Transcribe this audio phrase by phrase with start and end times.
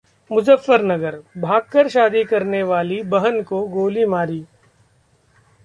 [0.31, 4.43] मुजफ्फरनगर: भागकर शादी करने वाली बहन को गोली मारी